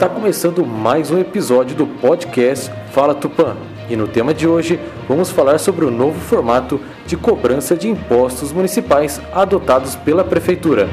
Está 0.00 0.08
começando 0.08 0.64
mais 0.64 1.10
um 1.10 1.18
episódio 1.18 1.76
do 1.76 1.86
podcast 1.86 2.72
Fala 2.90 3.14
Tupã. 3.14 3.54
E 3.86 3.94
no 3.94 4.08
tema 4.08 4.32
de 4.32 4.48
hoje 4.48 4.80
vamos 5.06 5.30
falar 5.30 5.58
sobre 5.58 5.84
o 5.84 5.90
novo 5.90 6.18
formato 6.18 6.80
de 7.04 7.18
cobrança 7.18 7.76
de 7.76 7.86
impostos 7.86 8.50
municipais 8.50 9.20
adotados 9.30 9.96
pela 9.96 10.24
Prefeitura. 10.24 10.88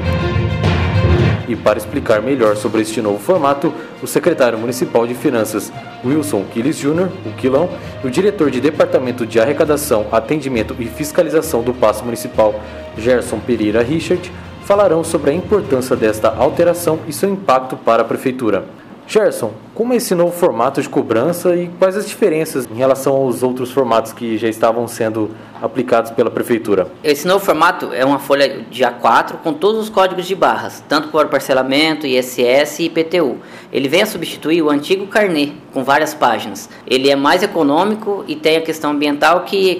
E 1.48 1.56
para 1.56 1.78
explicar 1.78 2.20
melhor 2.20 2.54
sobre 2.54 2.82
este 2.82 3.00
novo 3.00 3.18
formato, 3.18 3.72
o 4.02 4.06
secretário 4.06 4.58
municipal 4.58 5.06
de 5.06 5.14
Finanças, 5.14 5.72
Wilson 6.04 6.44
Quiles 6.52 6.76
Júnior, 6.76 7.08
o 7.24 7.32
Quilão, 7.32 7.70
e 8.04 8.06
o 8.06 8.10
diretor 8.10 8.50
de 8.50 8.60
Departamento 8.60 9.24
de 9.24 9.40
Arrecadação, 9.40 10.04
Atendimento 10.12 10.76
e 10.78 10.84
Fiscalização 10.84 11.62
do 11.62 11.72
Passo 11.72 12.04
Municipal, 12.04 12.54
Gerson 12.98 13.40
Pereira 13.40 13.82
Richard, 13.82 14.30
falarão 14.66 15.02
sobre 15.02 15.30
a 15.30 15.34
importância 15.34 15.96
desta 15.96 16.28
alteração 16.28 16.98
e 17.08 17.12
seu 17.14 17.30
impacto 17.30 17.74
para 17.74 18.02
a 18.02 18.04
Prefeitura. 18.04 18.66
Gerson, 19.08 19.54
como 19.74 19.94
é 19.94 19.96
esse 19.96 20.14
novo 20.14 20.32
formato 20.32 20.82
de 20.82 20.88
cobrança 20.88 21.56
e 21.56 21.70
quais 21.78 21.96
as 21.96 22.06
diferenças 22.06 22.68
em 22.70 22.74
relação 22.74 23.14
aos 23.16 23.42
outros 23.42 23.70
formatos 23.70 24.12
que 24.12 24.36
já 24.36 24.48
estavam 24.48 24.86
sendo 24.86 25.30
aplicados 25.62 26.10
pela 26.10 26.30
Prefeitura? 26.30 26.88
Esse 27.02 27.26
novo 27.26 27.42
formato 27.42 27.88
é 27.94 28.04
uma 28.04 28.18
folha 28.18 28.66
de 28.70 28.82
A4 28.82 29.36
com 29.42 29.54
todos 29.54 29.80
os 29.80 29.88
códigos 29.88 30.26
de 30.26 30.34
barras, 30.34 30.84
tanto 30.86 31.08
por 31.08 31.26
parcelamento, 31.28 32.06
ISS 32.06 32.80
e 32.80 32.84
IPTU. 32.84 33.38
Ele 33.72 33.88
vem 33.88 34.02
a 34.02 34.06
substituir 34.06 34.60
o 34.60 34.68
antigo 34.68 35.06
carnê, 35.06 35.52
com 35.72 35.82
várias 35.82 36.12
páginas. 36.12 36.68
Ele 36.86 37.08
é 37.08 37.16
mais 37.16 37.42
econômico 37.42 38.26
e 38.28 38.36
tem 38.36 38.58
a 38.58 38.60
questão 38.60 38.90
ambiental 38.90 39.40
que 39.44 39.70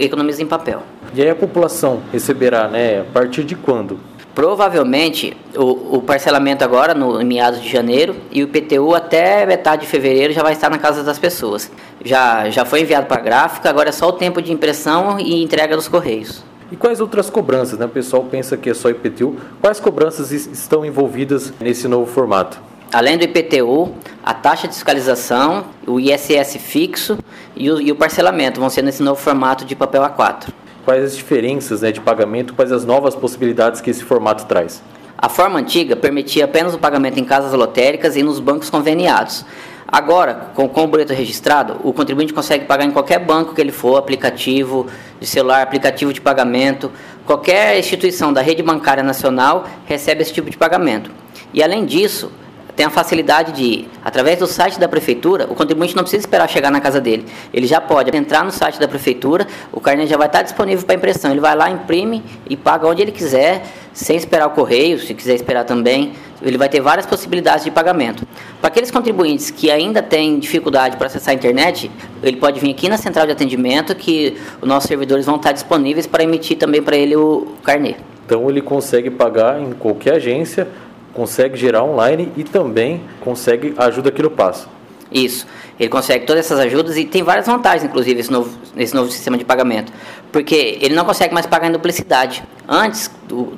economiza 0.00 0.42
em 0.42 0.46
papel. 0.46 0.82
E 1.14 1.22
aí 1.22 1.30
a 1.30 1.36
população 1.36 2.02
receberá, 2.10 2.66
né, 2.66 3.02
a 3.02 3.04
partir 3.04 3.44
de 3.44 3.54
quando? 3.54 4.00
Provavelmente 4.34 5.36
o, 5.54 5.96
o, 5.98 6.02
parcelamento 6.02 6.64
agora 6.64 6.94
no 6.94 7.20
em 7.20 7.24
meados 7.24 7.60
de 7.60 7.68
janeiro 7.68 8.16
e 8.30 8.42
o 8.42 8.44
IPTU 8.44 8.94
até 8.94 9.44
metade 9.44 9.82
de 9.82 9.88
fevereiro 9.88 10.32
já 10.32 10.42
vai 10.42 10.54
estar 10.54 10.70
na 10.70 10.78
casa 10.78 11.02
das 11.02 11.18
pessoas. 11.18 11.70
Já, 12.02 12.48
já 12.48 12.64
foi 12.64 12.80
enviado 12.80 13.06
para 13.06 13.20
a 13.20 13.24
gráfica, 13.24 13.68
agora 13.68 13.90
é 13.90 13.92
só 13.92 14.08
o 14.08 14.12
tempo 14.12 14.40
de 14.40 14.50
impressão 14.50 15.20
e 15.20 15.42
entrega 15.42 15.76
dos 15.76 15.86
correios. 15.86 16.42
E 16.70 16.76
quais 16.76 16.98
outras 16.98 17.28
cobranças? 17.28 17.78
Né? 17.78 17.84
O 17.84 17.90
pessoal 17.90 18.24
pensa 18.24 18.56
que 18.56 18.70
é 18.70 18.74
só 18.74 18.88
IPTU. 18.88 19.36
Quais 19.60 19.78
cobranças 19.78 20.32
estão 20.32 20.82
envolvidas 20.82 21.52
nesse 21.60 21.86
novo 21.86 22.10
formato? 22.10 22.58
Além 22.90 23.18
do 23.18 23.24
IPTU, 23.24 23.92
a 24.24 24.32
taxa 24.32 24.66
de 24.66 24.72
fiscalização, 24.72 25.66
o 25.86 26.00
ISS 26.00 26.56
fixo 26.58 27.18
e 27.54 27.70
o, 27.70 27.78
e 27.78 27.92
o 27.92 27.96
parcelamento 27.96 28.58
vão 28.58 28.70
ser 28.70 28.80
nesse 28.80 29.02
novo 29.02 29.20
formato 29.20 29.66
de 29.66 29.76
papel 29.76 30.02
A4 30.02 30.61
quais 30.84 31.04
as 31.04 31.16
diferenças 31.16 31.82
né, 31.82 31.92
de 31.92 32.00
pagamento, 32.00 32.54
quais 32.54 32.72
as 32.72 32.84
novas 32.84 33.14
possibilidades 33.14 33.80
que 33.80 33.90
esse 33.90 34.04
formato 34.04 34.46
traz? 34.46 34.82
A 35.16 35.28
forma 35.28 35.58
antiga 35.58 35.94
permitia 35.94 36.44
apenas 36.44 36.74
o 36.74 36.78
pagamento 36.78 37.18
em 37.18 37.24
casas 37.24 37.52
lotéricas 37.52 38.16
e 38.16 38.22
nos 38.22 38.40
bancos 38.40 38.68
conveniados. 38.68 39.44
Agora, 39.86 40.48
com, 40.54 40.68
com 40.68 40.84
o 40.84 40.86
boleto 40.86 41.12
registrado, 41.12 41.76
o 41.84 41.92
contribuinte 41.92 42.32
consegue 42.32 42.64
pagar 42.64 42.84
em 42.84 42.90
qualquer 42.90 43.18
banco 43.18 43.54
que 43.54 43.60
ele 43.60 43.70
for, 43.70 43.98
aplicativo 43.98 44.86
de 45.20 45.26
celular, 45.26 45.62
aplicativo 45.62 46.12
de 46.12 46.20
pagamento, 46.20 46.90
qualquer 47.26 47.78
instituição 47.78 48.32
da 48.32 48.40
rede 48.40 48.62
bancária 48.62 49.02
nacional 49.02 49.68
recebe 49.84 50.22
esse 50.22 50.32
tipo 50.32 50.50
de 50.50 50.56
pagamento. 50.56 51.10
E 51.52 51.62
além 51.62 51.84
disso, 51.84 52.32
tem 52.74 52.86
a 52.86 52.90
facilidade 52.90 53.52
de, 53.52 53.86
através 54.04 54.38
do 54.38 54.46
site 54.46 54.80
da 54.80 54.88
prefeitura, 54.88 55.46
o 55.50 55.54
contribuinte 55.54 55.94
não 55.94 56.02
precisa 56.02 56.22
esperar 56.22 56.48
chegar 56.48 56.70
na 56.70 56.80
casa 56.80 57.00
dele. 57.00 57.26
Ele 57.52 57.66
já 57.66 57.80
pode 57.80 58.16
entrar 58.16 58.44
no 58.44 58.50
site 58.50 58.80
da 58.80 58.88
prefeitura, 58.88 59.46
o 59.70 59.80
carnê 59.80 60.06
já 60.06 60.16
vai 60.16 60.26
estar 60.26 60.42
disponível 60.42 60.84
para 60.86 60.94
impressão. 60.94 61.30
Ele 61.30 61.40
vai 61.40 61.54
lá, 61.54 61.70
imprime 61.70 62.22
e 62.48 62.56
paga 62.56 62.86
onde 62.86 63.02
ele 63.02 63.12
quiser, 63.12 63.62
sem 63.92 64.16
esperar 64.16 64.46
o 64.46 64.50
correio, 64.50 64.98
se 64.98 65.12
quiser 65.12 65.34
esperar 65.34 65.64
também. 65.64 66.12
Ele 66.40 66.56
vai 66.56 66.68
ter 66.68 66.80
várias 66.80 67.06
possibilidades 67.06 67.64
de 67.64 67.70
pagamento. 67.70 68.26
Para 68.60 68.68
aqueles 68.68 68.90
contribuintes 68.90 69.50
que 69.50 69.70
ainda 69.70 70.02
têm 70.02 70.38
dificuldade 70.38 70.96
para 70.96 71.06
acessar 71.06 71.32
a 71.32 71.34
internet, 71.34 71.90
ele 72.22 72.36
pode 72.38 72.58
vir 72.58 72.70
aqui 72.70 72.88
na 72.88 72.96
central 72.96 73.26
de 73.26 73.32
atendimento 73.32 73.94
que 73.94 74.36
os 74.60 74.68
nossos 74.68 74.88
servidores 74.88 75.26
vão 75.26 75.36
estar 75.36 75.52
disponíveis 75.52 76.06
para 76.06 76.24
emitir 76.24 76.56
também 76.56 76.82
para 76.82 76.96
ele 76.96 77.14
o 77.16 77.54
carnê. 77.62 77.96
Então 78.24 78.48
ele 78.48 78.62
consegue 78.62 79.10
pagar 79.10 79.60
em 79.60 79.72
qualquer 79.72 80.14
agência 80.14 80.66
consegue 81.12 81.56
gerar 81.56 81.84
online 81.84 82.32
e 82.36 82.44
também 82.44 83.02
consegue 83.20 83.74
ajuda 83.76 84.10
passa. 84.30 84.68
Isso. 85.10 85.46
Ele 85.78 85.88
consegue 85.88 86.24
todas 86.24 86.46
essas 86.46 86.58
ajudas 86.58 86.96
e 86.96 87.04
tem 87.04 87.22
várias 87.22 87.46
vantagens, 87.46 87.84
inclusive, 87.84 88.20
esse 88.20 88.30
novo, 88.30 88.56
esse 88.76 88.94
novo 88.94 89.10
sistema 89.10 89.36
de 89.36 89.44
pagamento. 89.44 89.92
Porque 90.30 90.78
ele 90.80 90.94
não 90.94 91.04
consegue 91.04 91.34
mais 91.34 91.46
pagar 91.46 91.68
em 91.68 91.72
duplicidade. 91.72 92.42
Antes, 92.74 93.10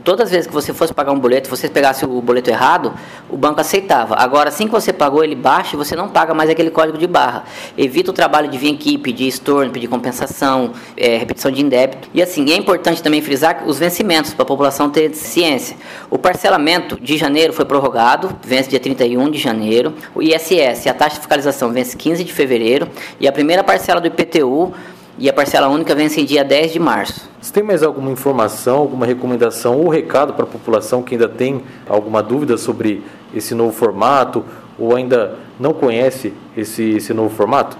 todas 0.02 0.24
as 0.24 0.30
vezes 0.32 0.48
que 0.48 0.52
você 0.52 0.74
fosse 0.74 0.92
pagar 0.92 1.12
um 1.12 1.20
boleto, 1.20 1.48
você 1.48 1.68
pegasse 1.68 2.04
o 2.04 2.20
boleto 2.20 2.50
errado, 2.50 2.92
o 3.30 3.36
banco 3.36 3.60
aceitava. 3.60 4.16
Agora, 4.16 4.48
assim 4.48 4.66
que 4.66 4.72
você 4.72 4.92
pagou 4.92 5.22
ele 5.22 5.36
baixo, 5.36 5.76
você 5.76 5.94
não 5.94 6.08
paga 6.08 6.34
mais 6.34 6.50
aquele 6.50 6.68
código 6.68 6.98
de 6.98 7.06
barra. 7.06 7.44
Evita 7.78 8.10
o 8.10 8.12
trabalho 8.12 8.48
de 8.48 8.58
vir 8.58 8.74
aqui, 8.74 8.98
pedir 8.98 9.28
estorno, 9.28 9.70
pedir 9.70 9.86
compensação, 9.86 10.72
é, 10.96 11.16
repetição 11.16 11.52
de 11.52 11.62
indébito. 11.62 12.08
E 12.12 12.20
assim, 12.20 12.50
é 12.50 12.56
importante 12.56 13.00
também 13.00 13.22
frisar 13.22 13.62
os 13.64 13.78
vencimentos, 13.78 14.34
para 14.34 14.42
a 14.42 14.46
população 14.46 14.90
ter 14.90 15.14
ciência. 15.14 15.76
O 16.10 16.18
parcelamento 16.18 16.98
de 17.00 17.16
janeiro 17.16 17.52
foi 17.52 17.64
prorrogado, 17.64 18.36
vence 18.42 18.68
dia 18.68 18.80
31 18.80 19.30
de 19.30 19.38
janeiro. 19.38 19.94
O 20.12 20.22
ISS, 20.22 20.88
a 20.88 20.92
taxa 20.92 21.14
de 21.14 21.20
fiscalização, 21.20 21.72
vence 21.72 21.96
15 21.96 22.24
de 22.24 22.32
fevereiro. 22.32 22.88
E 23.20 23.28
a 23.28 23.32
primeira 23.32 23.62
parcela 23.62 24.00
do 24.00 24.08
IPTU 24.08 24.74
e 25.18 25.28
a 25.28 25.32
parcela 25.32 25.68
única 25.68 25.94
vence 25.94 26.20
em 26.20 26.24
dia 26.24 26.44
10 26.44 26.72
de 26.72 26.78
março. 26.78 27.28
Você 27.40 27.52
tem 27.52 27.62
mais 27.62 27.82
alguma 27.82 28.10
informação, 28.10 28.78
alguma 28.78 29.06
recomendação 29.06 29.78
ou 29.78 29.88
recado 29.88 30.32
para 30.32 30.44
a 30.44 30.48
população 30.48 31.02
que 31.02 31.14
ainda 31.14 31.28
tem 31.28 31.62
alguma 31.88 32.22
dúvida 32.22 32.56
sobre 32.56 33.02
esse 33.34 33.54
novo 33.54 33.72
formato 33.72 34.44
ou 34.78 34.96
ainda 34.96 35.36
não 35.58 35.72
conhece 35.72 36.32
esse, 36.56 36.96
esse 36.96 37.14
novo 37.14 37.34
formato? 37.34 37.76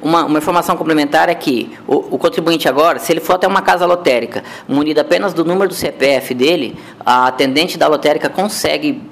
Uma, 0.00 0.24
uma, 0.26 0.38
informação 0.38 0.76
complementar 0.76 1.30
é 1.30 1.34
que 1.34 1.72
o, 1.88 2.14
o, 2.14 2.18
contribuinte 2.18 2.68
agora, 2.68 2.98
se 2.98 3.10
ele 3.12 3.18
for 3.18 3.34
até 3.34 3.48
uma 3.48 3.62
casa 3.62 3.86
lotérica, 3.86 4.44
munido 4.68 5.00
apenas 5.00 5.32
do 5.32 5.42
número 5.44 5.68
do 5.68 5.74
CPF 5.74 6.34
dele, 6.34 6.76
a 7.04 7.26
atendente 7.26 7.78
da 7.78 7.88
lotérica 7.88 8.28
consegue 8.28 9.02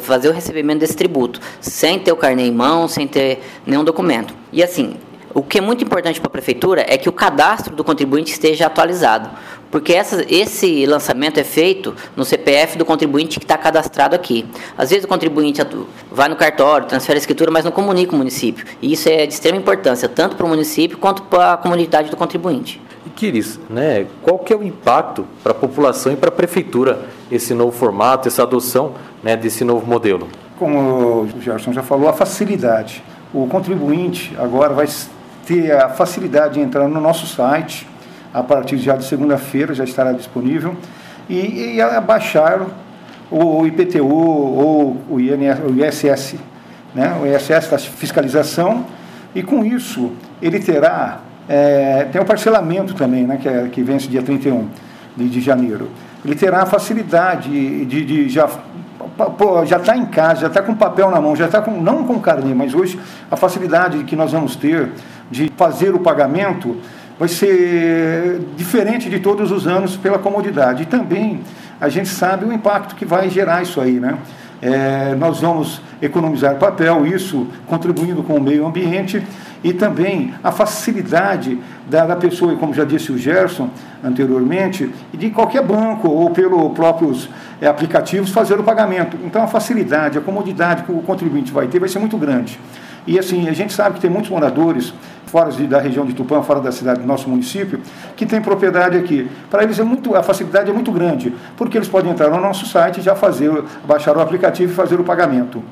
fazer 0.00 0.30
o 0.30 0.32
recebimento 0.32 0.80
desse 0.80 0.96
tributo, 0.96 1.38
sem 1.60 1.98
ter 1.98 2.10
o 2.10 2.16
carnê 2.16 2.46
em 2.46 2.52
mão, 2.52 2.88
sem 2.88 3.06
ter 3.06 3.42
nenhum 3.66 3.84
documento. 3.84 4.34
E 4.50 4.62
assim, 4.62 4.96
o 5.32 5.42
que 5.42 5.58
é 5.58 5.60
muito 5.60 5.84
importante 5.84 6.20
para 6.20 6.28
a 6.28 6.30
prefeitura 6.30 6.84
é 6.88 6.98
que 6.98 7.08
o 7.08 7.12
cadastro 7.12 7.76
do 7.76 7.84
contribuinte 7.84 8.32
esteja 8.32 8.66
atualizado, 8.66 9.30
porque 9.70 9.92
essa, 9.92 10.24
esse 10.28 10.84
lançamento 10.86 11.38
é 11.38 11.44
feito 11.44 11.94
no 12.16 12.24
CPF 12.24 12.76
do 12.76 12.84
contribuinte 12.84 13.38
que 13.38 13.44
está 13.44 13.56
cadastrado 13.56 14.16
aqui. 14.16 14.44
Às 14.76 14.90
vezes 14.90 15.04
o 15.04 15.08
contribuinte 15.08 15.62
vai 16.10 16.28
no 16.28 16.34
cartório, 16.34 16.88
transfere 16.88 17.16
a 17.16 17.20
escritura, 17.20 17.50
mas 17.50 17.64
não 17.64 17.70
comunica 17.70 18.12
o 18.12 18.18
município. 18.18 18.66
E 18.82 18.92
isso 18.92 19.08
é 19.08 19.24
de 19.24 19.32
extrema 19.32 19.56
importância, 19.56 20.08
tanto 20.08 20.34
para 20.34 20.44
o 20.44 20.48
município 20.48 20.98
quanto 20.98 21.22
para 21.22 21.52
a 21.52 21.56
comunidade 21.56 22.10
do 22.10 22.16
contribuinte. 22.16 22.82
E 23.06 23.10
Kiris, 23.10 23.60
né, 23.70 24.06
qual 24.22 24.38
que 24.40 24.52
é 24.52 24.56
o 24.56 24.64
impacto 24.64 25.24
para 25.44 25.52
a 25.52 25.54
população 25.54 26.12
e 26.12 26.16
para 26.16 26.28
a 26.28 26.32
prefeitura 26.32 27.06
esse 27.30 27.54
novo 27.54 27.70
formato, 27.70 28.26
essa 28.26 28.42
adoção 28.42 28.94
né, 29.22 29.36
desse 29.36 29.62
novo 29.62 29.86
modelo? 29.86 30.28
Como 30.58 31.22
o 31.22 31.28
Gerson 31.40 31.72
já 31.72 31.82
falou, 31.84 32.08
a 32.08 32.12
facilidade. 32.12 33.02
O 33.32 33.46
contribuinte 33.46 34.34
agora 34.36 34.74
vai 34.74 34.88
ter 35.50 35.72
a 35.72 35.88
facilidade 35.88 36.54
de 36.54 36.60
entrar 36.60 36.86
no 36.86 37.00
nosso 37.00 37.26
site, 37.26 37.84
a 38.32 38.40
partir 38.40 38.78
já 38.78 38.94
de 38.94 39.04
segunda-feira 39.04 39.74
já 39.74 39.82
estará 39.82 40.12
disponível, 40.12 40.76
e, 41.28 41.76
e 41.76 42.00
baixar 42.06 42.64
o 43.28 43.66
IPTU 43.66 44.06
ou 44.06 44.96
o, 45.10 45.18
INS, 45.18 45.58
o 45.68 45.84
ISS, 45.84 46.36
né? 46.94 47.16
o 47.20 47.26
ISS 47.26 47.68
da 47.68 47.78
fiscalização, 47.78 48.86
e 49.34 49.42
com 49.42 49.64
isso 49.64 50.12
ele 50.40 50.60
terá, 50.60 51.18
é, 51.48 52.06
tem 52.12 52.20
o 52.20 52.24
parcelamento 52.24 52.94
também, 52.94 53.26
né? 53.26 53.36
que, 53.36 53.48
é, 53.48 53.68
que 53.72 53.82
vence 53.82 54.06
dia 54.06 54.22
31 54.22 54.68
de, 55.16 55.28
de 55.28 55.40
janeiro. 55.40 55.90
Ele 56.24 56.36
terá 56.36 56.62
a 56.62 56.66
facilidade 56.66 57.84
de, 57.86 58.04
de 58.04 58.28
já 58.28 58.48
pô, 59.38 59.64
já 59.64 59.76
está 59.76 59.96
em 59.96 60.06
casa, 60.06 60.42
já 60.42 60.46
está 60.46 60.62
com 60.62 60.74
papel 60.74 61.10
na 61.10 61.20
mão, 61.20 61.34
já 61.34 61.46
está 61.46 61.60
com, 61.60 61.80
não 61.80 62.04
com 62.04 62.20
carnê, 62.20 62.54
mas 62.54 62.74
hoje 62.74 62.98
a 63.30 63.36
facilidade 63.36 64.04
que 64.04 64.14
nós 64.16 64.32
vamos 64.32 64.56
ter 64.56 64.90
de 65.30 65.50
fazer 65.56 65.94
o 65.94 65.98
pagamento 65.98 66.76
vai 67.18 67.28
ser 67.28 68.40
diferente 68.56 69.10
de 69.10 69.20
todos 69.20 69.52
os 69.52 69.66
anos 69.66 69.96
pela 69.96 70.18
comodidade. 70.18 70.84
E 70.84 70.86
também 70.86 71.40
a 71.80 71.88
gente 71.88 72.08
sabe 72.08 72.44
o 72.44 72.52
impacto 72.52 72.94
que 72.94 73.04
vai 73.04 73.28
gerar 73.28 73.62
isso 73.62 73.80
aí, 73.80 74.00
né? 74.00 74.18
É, 74.62 75.14
nós 75.14 75.40
vamos 75.40 75.80
economizar 76.02 76.56
papel, 76.56 77.06
isso 77.06 77.46
contribuindo 77.66 78.22
com 78.22 78.34
o 78.34 78.40
meio 78.40 78.66
ambiente 78.66 79.22
e 79.64 79.72
também 79.72 80.34
a 80.42 80.52
facilidade 80.52 81.58
da, 81.88 82.06
da 82.06 82.16
pessoa, 82.16 82.54
como 82.56 82.72
já 82.74 82.84
disse 82.84 83.12
o 83.12 83.18
Gerson 83.18 83.70
anteriormente, 84.02 84.90
de 85.12 85.30
qualquer 85.30 85.62
banco 85.62 86.08
ou 86.08 86.30
pelos 86.30 86.72
próprios 86.72 87.28
é, 87.60 87.66
aplicativos 87.66 88.30
fazer 88.30 88.58
o 88.58 88.62
pagamento. 88.62 89.16
Então 89.24 89.42
a 89.42 89.46
facilidade, 89.46 90.18
a 90.18 90.20
comodidade 90.20 90.82
que 90.82 90.92
o 90.92 91.02
contribuinte 91.02 91.52
vai 91.52 91.66
ter 91.66 91.78
vai 91.78 91.88
ser 91.88 91.98
muito 91.98 92.16
grande. 92.18 92.58
E 93.06 93.18
assim, 93.18 93.48
a 93.48 93.52
gente 93.52 93.72
sabe 93.72 93.94
que 93.96 94.00
tem 94.00 94.10
muitos 94.10 94.30
moradores 94.30 94.92
fora 95.30 95.50
de, 95.52 95.66
da 95.66 95.78
região 95.78 96.04
de 96.04 96.12
Tupã, 96.12 96.42
fora 96.42 96.60
da 96.60 96.72
cidade 96.72 97.00
do 97.00 97.06
nosso 97.06 97.28
município, 97.28 97.80
que 98.16 98.26
tem 98.26 98.42
propriedade 98.42 98.96
aqui. 98.96 99.30
Para 99.48 99.62
eles 99.62 99.78
é 99.78 99.84
muito, 99.84 100.16
a 100.16 100.22
facilidade 100.22 100.68
é 100.68 100.72
muito 100.72 100.90
grande, 100.90 101.32
porque 101.56 101.78
eles 101.78 101.88
podem 101.88 102.10
entrar 102.10 102.28
no 102.30 102.40
nosso 102.40 102.66
site 102.66 102.98
e 102.98 103.00
já 103.00 103.14
fazer, 103.14 103.50
baixar 103.86 104.16
o 104.16 104.20
aplicativo 104.20 104.72
e 104.72 104.74
fazer 104.74 104.98
o 104.98 105.04
pagamento. 105.04 105.62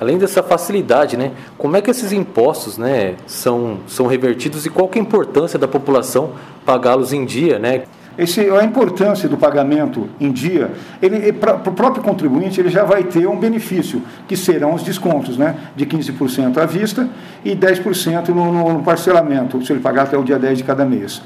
além 0.00 0.16
dessa 0.16 0.44
facilidade, 0.44 1.16
né, 1.16 1.32
como 1.56 1.76
é 1.76 1.82
que 1.82 1.90
esses 1.90 2.12
impostos 2.12 2.78
né, 2.78 3.16
são, 3.26 3.78
são 3.88 4.06
revertidos 4.06 4.64
e 4.64 4.70
qual 4.70 4.88
é 4.94 4.98
a 4.98 5.02
importância 5.02 5.58
da 5.58 5.66
população 5.66 6.30
pagá-los 6.64 7.12
em 7.12 7.24
dia? 7.24 7.58
Né? 7.58 7.82
Esse, 8.18 8.40
a 8.50 8.64
importância 8.64 9.28
do 9.28 9.36
pagamento 9.36 10.08
em 10.20 10.32
dia, 10.32 10.72
ele, 11.00 11.32
para 11.32 11.54
o 11.54 11.72
próprio 11.72 12.02
contribuinte, 12.02 12.60
ele 12.60 12.68
já 12.68 12.82
vai 12.82 13.04
ter 13.04 13.28
um 13.28 13.38
benefício, 13.38 14.02
que 14.26 14.36
serão 14.36 14.74
os 14.74 14.82
descontos, 14.82 15.38
né, 15.38 15.54
de 15.76 15.86
15% 15.86 16.58
à 16.58 16.66
vista 16.66 17.08
e 17.44 17.54
10% 17.54 18.30
no, 18.30 18.72
no 18.72 18.82
parcelamento, 18.82 19.64
se 19.64 19.72
ele 19.72 19.78
pagar 19.78 20.02
até 20.02 20.18
o 20.18 20.24
dia 20.24 20.36
10 20.36 20.58
de 20.58 20.64
cada 20.64 20.84
mês. 20.84 21.22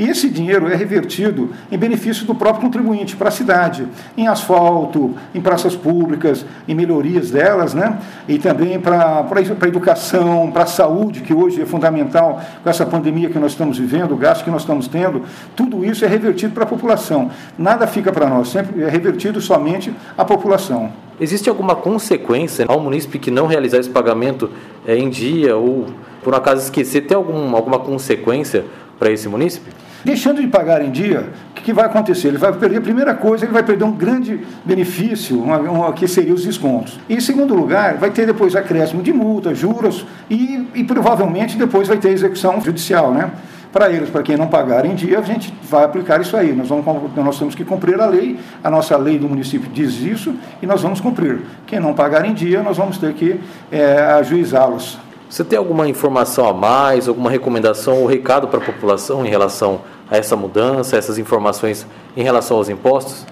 E 0.00 0.08
esse 0.08 0.30
dinheiro 0.30 0.66
é 0.66 0.74
revertido 0.74 1.50
em 1.70 1.76
benefício 1.76 2.24
do 2.24 2.34
próprio 2.34 2.62
contribuinte 2.62 3.16
para 3.16 3.28
a 3.28 3.30
cidade, 3.30 3.86
em 4.16 4.26
asfalto, 4.26 5.14
em 5.34 5.42
praças 5.42 5.76
públicas, 5.76 6.42
em 6.66 6.74
melhorias 6.74 7.30
delas, 7.30 7.74
né? 7.74 7.98
e 8.26 8.38
também 8.38 8.80
para 8.80 9.26
a 9.28 9.68
educação, 9.68 10.50
para 10.50 10.62
a 10.62 10.66
saúde, 10.66 11.20
que 11.20 11.34
hoje 11.34 11.60
é 11.60 11.66
fundamental 11.66 12.40
com 12.62 12.70
essa 12.70 12.86
pandemia 12.86 13.28
que 13.28 13.38
nós 13.38 13.52
estamos 13.52 13.76
vivendo, 13.76 14.12
o 14.12 14.16
gasto 14.16 14.42
que 14.42 14.50
nós 14.50 14.62
estamos 14.62 14.88
tendo, 14.88 15.22
tudo 15.54 15.84
isso 15.84 16.02
é 16.02 16.08
revertido 16.08 16.54
para 16.54 16.64
a 16.64 16.66
população. 16.66 17.30
Nada 17.58 17.86
fica 17.86 18.10
para 18.10 18.26
nós, 18.26 18.48
sempre 18.48 18.82
é 18.82 18.88
revertido 18.88 19.38
somente 19.38 19.92
à 20.16 20.24
população. 20.24 20.90
Existe 21.20 21.50
alguma 21.50 21.76
consequência 21.76 22.64
ao 22.66 22.80
munícipe 22.80 23.18
que 23.18 23.30
não 23.30 23.46
realizar 23.46 23.76
esse 23.76 23.90
pagamento 23.90 24.48
é, 24.86 24.96
em 24.96 25.10
dia 25.10 25.58
ou 25.58 25.88
por 26.24 26.34
acaso 26.34 26.62
esquecer? 26.62 27.02
Tem 27.02 27.14
algum, 27.14 27.54
alguma 27.54 27.78
consequência 27.78 28.64
para 28.98 29.10
esse 29.10 29.28
munícipe? 29.28 29.89
Deixando 30.04 30.40
de 30.40 30.46
pagar 30.46 30.82
em 30.82 30.90
dia, 30.90 31.28
o 31.50 31.54
que, 31.54 31.62
que, 31.62 31.72
vai 31.72 31.84
acontecer? 31.84 32.28
Ele 32.28 32.38
vai 32.38 32.52
perder, 32.52 32.78
a 32.78 32.80
primeira 32.80 33.14
coisa, 33.14 33.44
ele 33.44 33.52
vai 33.52 33.62
perder 33.62 33.84
um 33.84 33.92
grande 33.92 34.40
benefício, 34.64 35.42
uma, 35.42 35.58
uma, 35.58 35.92
que 35.92 36.08
seria 36.08 36.32
os 36.32 36.44
descontos. 36.44 36.98
E 37.08 37.14
em 37.14 37.20
segundo 37.20 37.54
lugar, 37.54 37.96
vai 37.98 38.10
ter 38.10 38.26
depois 38.26 38.56
acréscimo 38.56 39.02
de 39.02 39.12
multas, 39.12 39.58
juros 39.58 40.06
e, 40.30 40.66
e 40.74 40.84
provavelmente 40.84 41.58
depois 41.58 41.86
vai 41.86 41.98
ter 41.98 42.10
execução 42.10 42.60
judicial, 42.60 43.12
né? 43.12 43.30
Para 43.72 43.88
eles, 43.88 44.10
para 44.10 44.22
quem 44.22 44.36
não 44.36 44.48
pagar 44.48 44.84
em 44.84 44.96
dia, 44.96 45.20
a 45.20 45.22
gente 45.22 45.54
vai 45.62 45.84
aplicar 45.84 46.20
isso 46.20 46.36
aí. 46.36 46.52
Nós, 46.52 46.68
vamos, 46.68 47.14
nós 47.14 47.38
temos 47.38 47.54
que 47.54 47.64
cumprir 47.64 48.00
a 48.00 48.06
lei, 48.06 48.36
a 48.64 48.70
nossa 48.70 48.96
lei 48.96 49.16
do 49.16 49.28
município 49.28 49.70
diz 49.72 50.00
isso 50.00 50.34
e 50.60 50.66
nós 50.66 50.82
vamos 50.82 51.00
cumprir. 51.00 51.42
Quem 51.66 51.78
não 51.78 51.94
pagar 51.94 52.24
em 52.24 52.34
dia, 52.34 52.62
nós 52.62 52.76
vamos 52.76 52.98
ter 52.98 53.12
que 53.14 53.38
é, 53.70 54.00
ajuizá-los. 54.18 54.98
Você 55.30 55.44
tem 55.44 55.56
alguma 55.56 55.88
informação 55.88 56.48
a 56.48 56.52
mais, 56.52 57.06
alguma 57.06 57.30
recomendação 57.30 57.98
ou 57.98 58.06
recado 58.06 58.48
para 58.48 58.58
a 58.58 58.64
população 58.64 59.24
em 59.24 59.28
relação 59.28 59.82
a 60.10 60.16
essa 60.16 60.34
mudança, 60.34 60.96
essas 60.96 61.18
informações 61.18 61.86
em 62.16 62.22
relação 62.24 62.56
aos 62.56 62.68
impostos? 62.68 63.24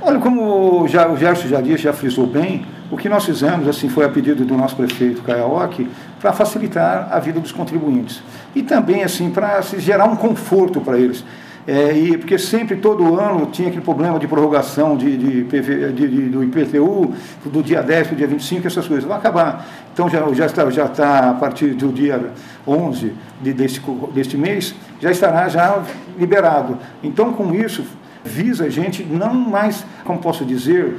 Olha, 0.00 0.20
como 0.20 0.86
já, 0.86 1.08
o 1.08 1.16
Gerson 1.16 1.48
já 1.48 1.60
disse, 1.60 1.82
já 1.82 1.92
frisou 1.92 2.24
bem, 2.24 2.64
o 2.88 2.96
que 2.96 3.08
nós 3.08 3.24
fizemos 3.24 3.66
assim 3.66 3.88
foi 3.88 4.04
a 4.04 4.08
pedido 4.08 4.44
do 4.44 4.56
nosso 4.56 4.76
prefeito 4.76 5.22
Caiaoque 5.22 5.90
para 6.20 6.32
facilitar 6.32 7.08
a 7.10 7.18
vida 7.18 7.40
dos 7.40 7.50
contribuintes 7.50 8.22
e 8.54 8.62
também 8.62 9.02
assim 9.02 9.28
para 9.28 9.60
gerar 9.60 10.04
um 10.04 10.14
conforto 10.14 10.80
para 10.80 11.00
eles. 11.00 11.24
É, 11.66 11.92
e, 11.92 12.16
porque 12.16 12.38
sempre, 12.38 12.76
todo 12.76 13.18
ano, 13.18 13.46
tinha 13.46 13.68
aquele 13.68 13.84
problema 13.84 14.18
de 14.18 14.26
prorrogação 14.26 14.96
de, 14.96 15.16
de, 15.16 15.44
de, 15.44 15.92
de 15.92 16.28
do 16.28 16.42
IPTU, 16.42 17.12
do 17.44 17.62
dia 17.62 17.82
10 17.82 18.08
para 18.08 18.14
o 18.14 18.16
dia 18.16 18.26
25, 18.26 18.66
essas 18.66 18.86
coisas. 18.88 19.04
Vai 19.04 19.18
acabar. 19.18 19.66
Então, 19.92 20.08
já, 20.08 20.26
já, 20.32 20.46
está, 20.46 20.70
já 20.70 20.86
está, 20.86 21.30
a 21.30 21.34
partir 21.34 21.74
do 21.74 21.92
dia 21.92 22.32
11 22.66 23.12
de, 23.40 23.52
deste, 23.52 23.82
deste 24.14 24.36
mês, 24.36 24.74
já 25.00 25.10
estará 25.10 25.48
já 25.48 25.82
liberado. 26.18 26.78
Então, 27.02 27.32
com 27.32 27.54
isso, 27.54 27.84
visa 28.24 28.64
a 28.64 28.70
gente 28.70 29.02
não 29.04 29.34
mais, 29.34 29.84
como 30.04 30.18
posso 30.18 30.44
dizer, 30.44 30.96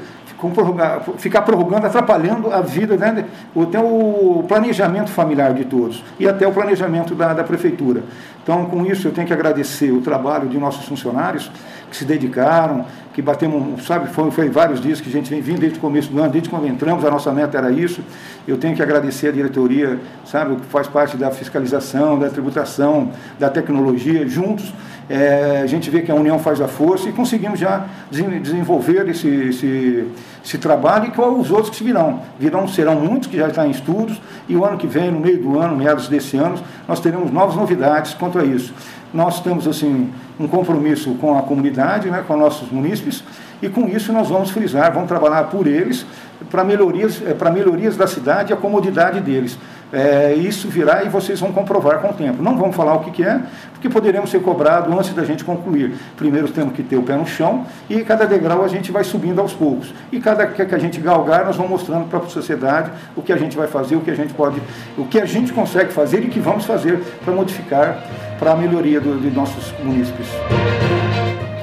ficar 1.18 1.41
prorrogando, 1.41 1.85
atrapalhando 1.85 2.51
a 2.51 2.62
vida, 2.62 2.97
né, 2.97 3.25
até 3.56 3.79
o 3.79 4.44
planejamento 4.47 5.12
familiar 5.12 5.53
de 5.53 5.65
todos 5.65 6.03
e 6.19 6.27
até 6.27 6.47
o 6.47 6.51
planejamento 6.51 7.13
da, 7.13 7.33
da 7.33 7.44
prefeitura. 7.44 8.03
Então, 8.41 8.65
com 8.65 8.85
isso, 8.85 9.07
eu 9.07 9.12
tenho 9.12 9.27
que 9.27 9.33
agradecer 9.33 9.91
o 9.91 10.01
trabalho 10.01 10.50
de 10.50 10.57
nossos 10.57 10.85
funcionários 10.85 11.51
que 11.89 11.95
se 11.95 12.06
dedicaram, 12.06 12.85
que 13.13 13.22
batemos, 13.22 13.86
sabe, 13.86 14.10
foi, 14.10 14.31
foi 14.31 14.50
vários 14.50 14.80
dias 14.80 15.02
que 15.02 15.10
a 15.10 15.12
gente 15.12 15.30
vem 15.30 15.42
vindo 15.42 15.60
desde 15.60 15.78
o 15.78 15.81
começo 15.81 16.10
do 16.10 16.19
ano, 16.19 16.31
desde 16.31 16.50
quando 16.50 16.68
entramos, 16.68 17.04
a 17.04 17.12
nossa 17.12 17.31
meta 17.31 17.58
era 17.58 17.72
isso. 17.72 18.02
Eu 18.48 18.58
tenho 18.58 18.75
que 18.75 18.81
agradecer 18.81 19.28
a 19.28 19.31
diretoria, 19.31 20.00
sabe, 20.25 20.56
que 20.56 20.66
faz 20.68 20.88
parte 20.88 21.18
da 21.18 21.30
fiscalização, 21.31 22.18
da 22.18 22.30
tributação, 22.30 23.12
da 23.40 23.50
tecnologia, 23.50 24.28
juntos 24.28 24.74
é, 25.12 25.60
a 25.62 25.68
gente 25.68 25.90
vê 25.90 26.02
que 26.02 26.10
a 26.10 26.16
união 26.16 26.40
faz 26.40 26.62
a 26.62 26.69
força 26.69 27.10
e 27.10 27.12
conseguimos 27.12 27.60
já 27.60 27.86
desenvolver 28.10 29.10
esse, 29.10 29.28
esse, 29.28 30.08
esse 30.42 30.58
trabalho 30.58 31.08
e 31.08 31.12
que 31.12 31.19
os 31.19 31.52
outros 31.52 31.78
que 31.78 31.84
virão. 31.84 32.22
Virão, 32.40 32.66
serão 32.66 32.96
muitos 32.96 33.28
que 33.28 33.36
já 33.36 33.50
estão 33.50 33.66
em 33.66 33.72
estudos 33.72 34.22
e 34.48 34.56
o 34.56 34.63
ano 34.63 34.78
que 34.78 34.88
vem, 34.88 35.12
no 35.12 35.19
meio 35.19 35.38
do 35.38 35.60
ano, 35.60 35.75
meados 35.75 36.08
desse 36.08 36.38
ano, 36.38 36.58
nós 36.88 37.02
teremos 37.02 37.30
novas 37.30 37.58
novidades 37.58 38.13
quanto 38.13 38.40
a 38.40 38.46
isso. 38.46 38.74
Nós 39.13 39.42
temos 39.42 39.68
assim 39.68 40.12
um 40.40 40.48
compromisso 40.48 41.16
com 41.16 41.38
a 41.38 41.42
comunidade, 41.42 42.10
né, 42.10 42.24
com 42.25 42.38
nossos 42.38 42.72
munícipes, 42.72 43.24
e 43.62 43.69
com 43.69 43.88
isso 43.88 44.12
nós 44.12 44.30
vamos 44.30 44.50
frisar, 44.50 44.92
vamos 44.94 45.08
trabalhar 45.08 45.44
por 45.46 45.68
eles 45.68 46.06
para 46.50 46.63
melhorias, 46.63 47.22
é, 47.25 47.34
para 47.34 47.52
melhorias 47.52 47.96
da 47.96 48.08
cidade 48.08 48.52
e 48.52 48.54
a 48.54 48.58
comodidade 48.58 49.19
deles. 49.19 49.58
É, 49.91 50.33
isso 50.33 50.69
virá 50.69 51.03
e 51.03 51.09
vocês 51.09 51.39
vão 51.39 51.51
comprovar 51.51 51.99
com 51.99 52.09
o 52.09 52.13
tempo. 52.13 52.41
Não 52.41 52.57
vamos 52.57 52.75
falar 52.75 52.95
o 52.95 52.99
que, 53.01 53.11
que 53.11 53.23
é, 53.23 53.41
porque 53.71 53.89
poderemos 53.89 54.29
ser 54.29 54.41
cobrados 54.41 54.93
antes 54.93 55.13
da 55.13 55.23
gente 55.23 55.43
concluir. 55.43 55.95
Primeiro 56.15 56.47
temos 56.49 56.73
que 56.73 56.83
ter 56.83 56.95
o 56.95 57.03
pé 57.03 57.15
no 57.15 57.25
chão 57.25 57.65
e 57.89 58.01
cada 58.03 58.25
degrau 58.25 58.63
a 58.63 58.67
gente 58.67 58.91
vai 58.91 59.03
subindo 59.03 59.41
aos 59.41 59.53
poucos. 59.53 59.93
E 60.11 60.19
cada 60.19 60.47
que 60.47 60.61
a 60.61 60.77
gente 60.77 60.99
galgar, 60.99 61.45
nós 61.45 61.55
vamos 61.55 61.71
mostrando 61.71 62.07
para 62.07 62.19
a 62.19 62.27
sociedade 62.27 62.91
o 63.15 63.21
que 63.21 63.33
a 63.33 63.38
gente 63.38 63.57
vai 63.57 63.67
fazer, 63.67 63.95
o 63.95 64.01
que 64.01 64.11
a 64.11 64.15
gente 64.15 64.33
pode, 64.33 64.61
o 64.97 65.05
que 65.05 65.19
a 65.19 65.25
gente 65.25 65.51
consegue 65.51 65.91
fazer 65.91 66.23
e 66.23 66.27
o 66.27 66.29
que 66.29 66.39
vamos 66.39 66.65
fazer 66.65 67.01
para 67.23 67.33
modificar 67.33 68.03
para 68.39 68.53
a 68.53 68.55
melhoria 68.55 68.99
do, 68.99 69.19
de 69.19 69.29
nossos 69.29 69.73
munícipes. 69.83 70.27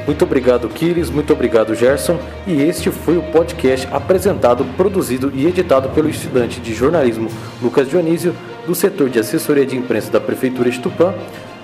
Muito 0.08 0.24
obrigado, 0.24 0.66
Kiris, 0.70 1.10
muito 1.10 1.34
obrigado, 1.34 1.74
Gerson. 1.74 2.18
E 2.46 2.62
este 2.62 2.90
foi 2.90 3.18
o 3.18 3.22
podcast 3.24 3.86
apresentado, 3.92 4.64
produzido 4.74 5.30
e 5.34 5.46
editado 5.46 5.90
pelo 5.90 6.08
estudante 6.08 6.62
de 6.62 6.72
jornalismo 6.72 7.28
Lucas 7.60 7.90
Dionísio, 7.90 8.34
do 8.66 8.74
setor 8.74 9.10
de 9.10 9.18
assessoria 9.18 9.66
de 9.66 9.76
imprensa 9.76 10.10
da 10.10 10.18
Prefeitura 10.18 10.70
de 10.70 10.80
Tupã, 10.80 11.12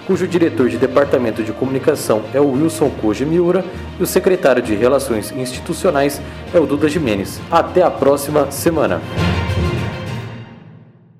cujo 0.06 0.29
diretor 0.29 0.69
de 0.69 0.76
departamento 0.76 1.43
de 1.43 1.52
comunicação 1.52 2.20
é 2.35 2.41
o 2.41 2.50
Wilson 2.50 2.91
Koji 3.00 3.25
Miura 3.25 3.64
e 3.99 4.02
o 4.02 4.06
secretário 4.06 4.62
de 4.62 4.75
Relações 4.75 5.32
Institucionais 5.32 6.20
é 6.52 6.61
o 6.61 6.67
Duda 6.67 6.87
Jimenez. 6.87 7.40
Até 7.50 7.82
a 7.82 7.90
próxima 7.90 8.50
semana. 8.50 9.00